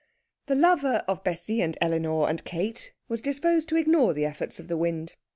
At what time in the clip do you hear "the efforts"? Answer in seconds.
4.15-4.59